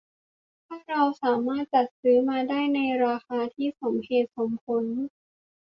[0.67, 2.37] ถ้าเราสามารถจัดซื้อมา
[2.75, 4.83] ในราคาที่สมเหตุสมผล